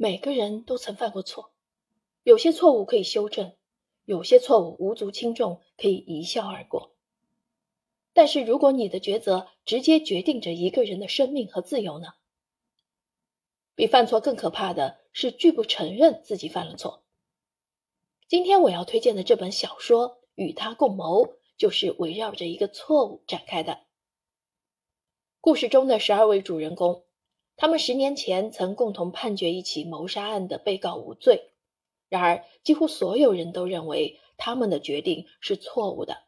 [0.00, 1.50] 每个人都曾犯过错，
[2.22, 3.56] 有些错误可以修正，
[4.04, 6.94] 有些错误无足轻重，可以一笑而过。
[8.12, 12.10] 但是，如果你的抉择直接决定着一个人的生命和自由呢？
[13.74, 17.02] 比犯错更可怕的是拒不承认自己犯了错。
[18.28, 21.24] 今天我要推荐的这本小说《与他共谋》，
[21.56, 23.80] 就是围绕着一个错误展开的。
[25.40, 27.07] 故事中的十二位主人公。
[27.60, 31.50] 他们十年前曾共同判决一起谋杀案的被告无罪，
[32.08, 36.18] 然而几乎所有人都认为他们的决定是错误的。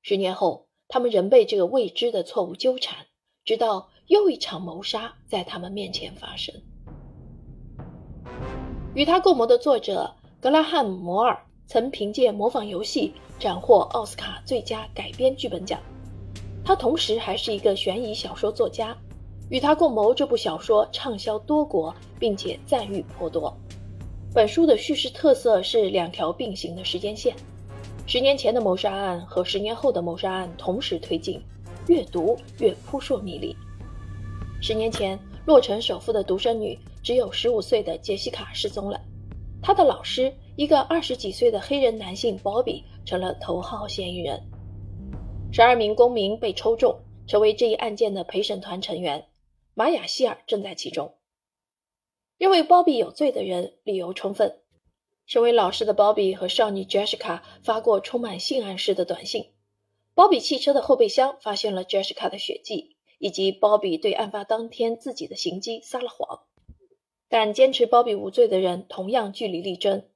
[0.00, 3.08] 十年后，他们仍被这个未知的错误纠缠，
[3.44, 6.54] 直到又一场谋杀在他们面前发生。
[8.94, 13.12] 与他共谋的作者格拉汉姆·摩尔曾凭借《模仿游戏》
[13.42, 15.80] 斩获奥斯卡最佳改编剧本奖，
[16.64, 18.96] 他同时还是一个悬疑小说作家。
[19.52, 23.54] 与他共谋这部小说畅销多国，并且赞誉颇多。
[24.32, 27.36] 本书的叙事特色是两条并行的时间线，
[28.06, 31.38] 十年前的谋杀案和十年后的谋杀案同时推进，
[31.86, 33.54] 越读越扑朔迷离。
[34.62, 38.98] 十年前，洛城首富的独生女只有十五岁的杰西卡失踪了，
[39.60, 44.42] 她的老师一个二十几岁的黑人男性鲍比成了头号嫌疑人。
[45.52, 49.22] 十二名公民被抽中，成为这一案件的陪审团成员。
[49.74, 51.14] 玛雅希尔正在其中。
[52.38, 54.60] 认为鲍比有罪的人理由充分。
[55.24, 59.52] 身为老师的鲍比和少女 Jessica 发过充满性暗示的短信。
[60.14, 66.42] 鲍比汽车的后备箱发现了 Jessica 的血迹，以及鲍比对案发当天自己的行迹撒了谎。
[67.28, 70.06] 但坚持鲍比无罪的人同样据理力争。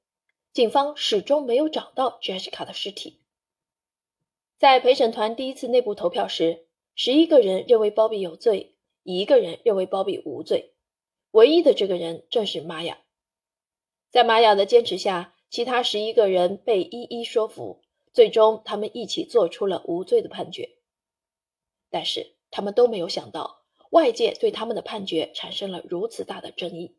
[0.53, 3.21] 警方始终没有找到 Jessica 的尸体。
[4.57, 8.75] 在陪审团第一次内部投票时，十一个人认为鲍比有罪。
[9.15, 10.73] 一个人认为鲍比无罪，
[11.31, 12.99] 唯一的这个人正是玛雅。
[14.09, 20.77] 在玛雅的坚持下，其他十一个人被一一说服，最终他们一起做出了无罪的判决。
[21.89, 26.97] 但是他们都没有想到，外界对他们的判决产生了如此大的争议。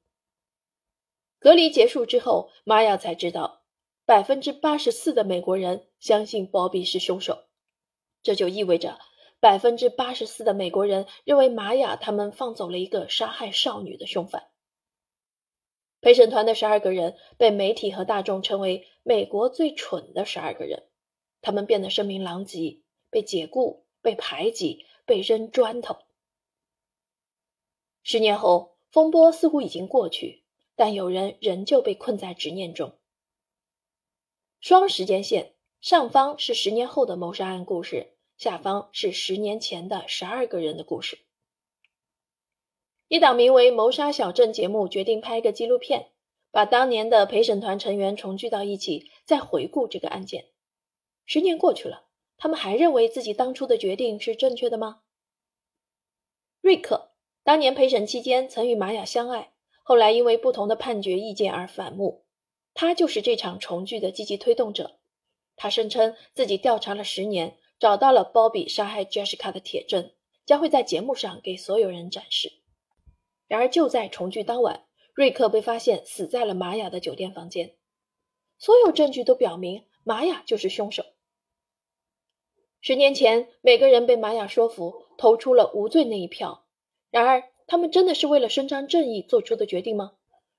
[1.38, 3.65] 隔离结束之后，玛雅才知道，
[4.06, 7.44] 百分之八十四的美国人相信鲍比是凶手，
[8.22, 8.99] 这就意味着。
[9.41, 14.49] 百分之八十四的美国人认为玛雅他们放走了一个杀害少女的凶犯。
[16.00, 20.88] 陪审团的十二个人被媒体和大众称为“美国最蠢的十二个人”，
[21.43, 25.98] 他们变得声名狼藉，被解雇、被排挤、被扔砖头。
[28.03, 30.44] 十年后，风波似乎已经过去，
[30.77, 32.97] 但有人仍旧被困在执念中。
[34.60, 38.15] 双时间线，上方是十年后的谋杀案故事。
[38.38, 41.19] 下方是十年前的十二个人的故事。
[43.09, 46.12] 一档名为《谋杀小镇》节目决定拍个纪录片，
[46.53, 50.50] 把当年的陪审团成员重聚到一起，再回顾这个案件。
[51.27, 52.04] 十年过去了，
[52.37, 55.00] 他们还认为自己当初的决定是正确的吗？
[56.60, 57.10] 瑞克
[57.43, 62.25] 当年陪审期间曾与玛雅相爱，后来因为不同的判决意见而反目。
[62.72, 65.00] 他就是这场重聚的积极推动者。
[65.56, 67.59] 他声称自己调查了十年。
[67.78, 70.11] 找到了鲍比杀害 Jessica 的铁证，
[70.44, 72.53] 将会在节目上给所有人展示。
[73.47, 74.84] 然而，就在重聚当晚，
[75.15, 77.75] 瑞克被发现死在了玛雅的酒店房间。
[78.59, 81.05] 所有证据都表明玛雅就是凶手。
[82.81, 86.65] 十年前，每个人被玛雅说服，投出了无罪那一票。
[87.10, 90.12] 然而，他们真的是为了伸张正义做出的决定吗？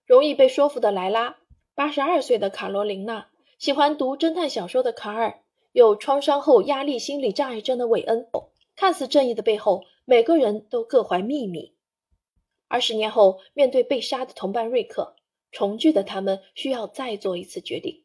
[0.06, 1.38] 容易被说服的莱拉，
[1.76, 5.44] 八十二岁的卡罗琳娜，喜欢读侦探小说的卡尔。
[5.72, 8.28] 有创伤后压力心理障碍症的韦恩，
[8.76, 11.76] 看似正义的背后，每个人都各怀秘密。
[12.68, 15.16] 二十年后，面对被杀的同伴瑞克，
[15.52, 18.04] 重聚的他们需要再做一次决定。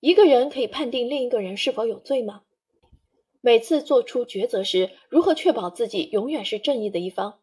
[0.00, 2.42] 一个人可以判定另一个人是否有罪吗？
[3.40, 7.40] 每次做出抉择时，如何确保自己永远是正义的一方？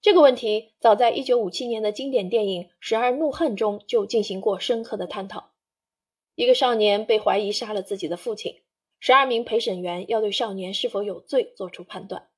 [0.00, 5.49] 这个问题早在一九五七年的经典电影《十二怒汉》中就进行过深刻的探讨。
[6.40, 8.62] 一个少年被怀疑杀了自己的父亲，
[8.98, 12.30] 十二名陪审员要对少年是否有罪做出判断。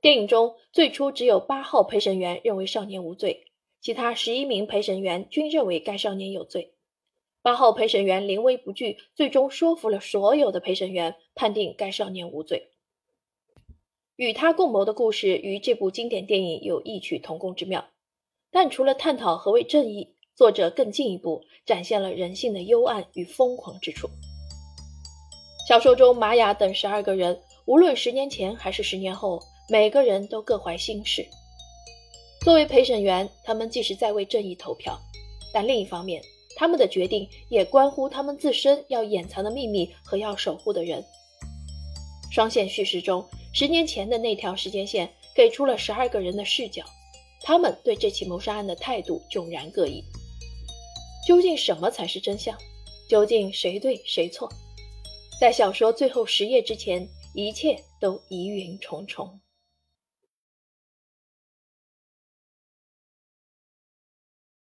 [0.00, 3.46] 电影中最初只有八号陪审员认为少年无罪，
[3.80, 6.74] 其他十一名陪审员均认为该少年有罪。
[7.42, 12.70] 八号陪审员临危不惧，最终说服了所有的陪审员，判定该少年无罪。
[14.14, 17.90] 与他共谋的故事与这部经典电影有异曲同工之妙，
[18.52, 20.13] 但除了探讨何为正义。
[20.36, 24.08] 作者更进一步展现了人性的幽暗与疯狂之处。
[25.68, 31.24] 小说中，玛雅等十二个人，无论十年前还是十年后，每个人都各怀心事。
[32.42, 34.98] 作为陪审员，他们既是在为正义投票，
[35.52, 36.20] 但另一方面，
[36.56, 41.02] 他们的决定也关乎他们自身要掩藏的秘密和要守护的人。
[42.32, 46.82] 双线叙事中，十年前的那条时间线给出了十二个人的视角，
[47.40, 50.04] 他们对这起谋杀案的态度迥然各异。
[51.26, 52.56] 究竟什么才是真相？
[53.08, 54.48] 究竟谁对谁错？
[55.40, 59.40] 在小说最后十页之前，一切都疑云重重。